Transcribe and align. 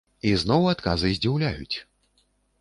І 0.27 0.29
зноў 0.43 0.63
адказы 0.71 1.11
здзіўляюць! 1.19 1.77